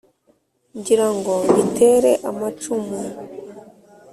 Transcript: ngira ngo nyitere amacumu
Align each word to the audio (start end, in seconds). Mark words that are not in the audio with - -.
ngira 0.77 1.07
ngo 1.17 1.33
nyitere 1.53 2.11
amacumu 2.29 2.99